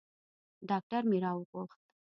[0.69, 1.79] ډاکتر مې راوغوښت.